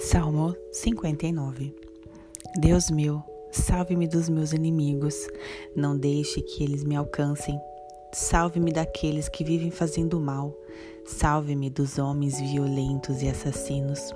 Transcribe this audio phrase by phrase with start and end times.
[0.00, 1.74] Salmo 59
[2.60, 5.26] Deus meu, salve-me dos meus inimigos,
[5.74, 7.60] não deixe que eles me alcancem.
[8.12, 10.56] Salve-me daqueles que vivem fazendo mal,
[11.04, 14.14] salve-me dos homens violentos e assassinos.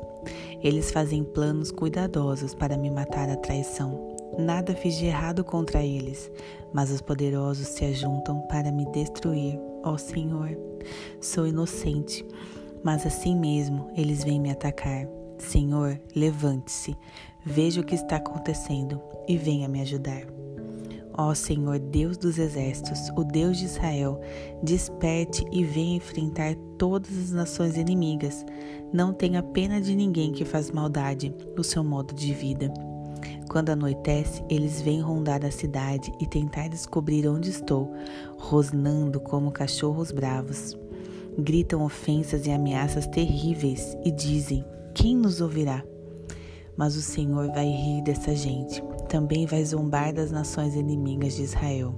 [0.62, 4.16] Eles fazem planos cuidadosos para me matar à traição.
[4.38, 6.30] Nada fiz de errado contra eles,
[6.72, 9.58] mas os poderosos se ajuntam para me destruir.
[9.82, 10.56] Ó Senhor,
[11.20, 12.24] sou inocente,
[12.84, 15.08] mas assim mesmo eles vêm me atacar.
[15.42, 16.96] Senhor, levante-se,
[17.44, 20.22] veja o que está acontecendo e venha me ajudar.
[21.14, 24.18] Ó Senhor, Deus dos exércitos, o Deus de Israel,
[24.62, 28.46] desperte e venha enfrentar todas as nações inimigas.
[28.92, 32.72] Não tenha pena de ninguém que faz maldade no seu modo de vida.
[33.48, 37.92] Quando anoitece, eles vêm rondar a cidade e tentar descobrir onde estou,
[38.38, 40.74] rosnando como cachorros bravos.
[41.38, 45.82] Gritam ofensas e ameaças terríveis e dizem: quem nos ouvirá?
[46.76, 51.94] Mas o Senhor vai rir dessa gente, também vai zombar das nações inimigas de Israel.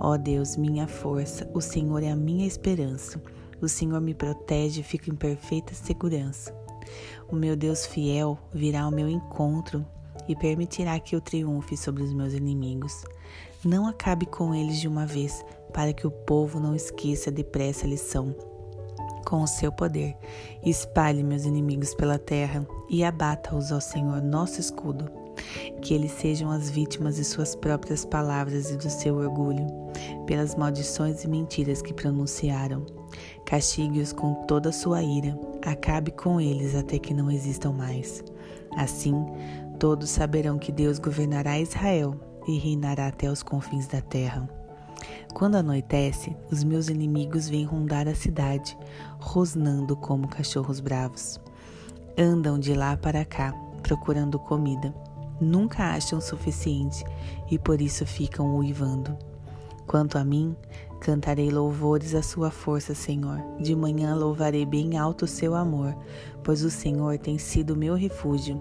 [0.00, 3.20] Ó Deus, minha força, o Senhor é a minha esperança.
[3.60, 6.54] O Senhor me protege e fico em perfeita segurança.
[7.28, 9.84] O meu Deus fiel virá ao meu encontro
[10.28, 13.04] e permitirá que eu triunfe sobre os meus inimigos.
[13.64, 17.88] Não acabe com eles de uma vez, para que o povo não esqueça depressa a
[17.88, 18.34] lição
[19.24, 20.16] com o seu poder.
[20.64, 25.10] Espalhe meus inimigos pela terra e abata-os, ó Senhor, nosso escudo.
[25.80, 29.66] Que eles sejam as vítimas de suas próprias palavras e do seu orgulho,
[30.26, 32.84] pelas maldições e mentiras que pronunciaram.
[33.46, 38.22] Castigue-os com toda a sua ira, acabe com eles até que não existam mais.
[38.76, 39.14] Assim,
[39.78, 42.14] todos saberão que Deus governará Israel
[42.46, 44.48] e reinará até os confins da terra.
[45.34, 48.76] Quando anoitece, os meus inimigos vêm rondar a cidade,
[49.20, 51.40] rosnando como cachorros bravos.
[52.16, 53.52] Andam de lá para cá,
[53.82, 54.92] procurando comida.
[55.40, 57.04] Nunca acham o suficiente
[57.48, 59.16] e por isso ficam uivando.
[59.86, 60.56] Quanto a mim,
[61.00, 63.40] cantarei louvores à sua força, Senhor.
[63.60, 65.96] De manhã louvarei bem alto o seu amor,
[66.42, 68.60] pois o Senhor tem sido meu refúgio,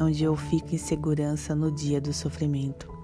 [0.00, 2.95] onde eu fico em segurança no dia do sofrimento.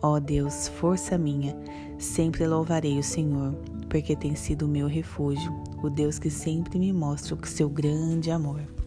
[0.00, 1.56] Ó Deus, força minha,
[1.98, 3.52] sempre louvarei o Senhor,
[3.88, 8.30] porque tem sido o meu refúgio, o Deus que sempre me mostra o seu grande
[8.30, 8.77] amor.